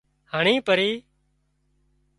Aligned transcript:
هڻي 0.33 0.55
پرِي 0.67 0.89